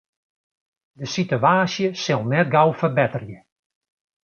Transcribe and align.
De 0.99 1.05
sitewaasje 1.15 1.87
sil 2.03 2.21
net 2.31 2.47
gau 2.53 2.69
ferbetterje. 2.79 3.39